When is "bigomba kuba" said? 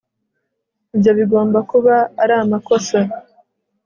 1.19-1.95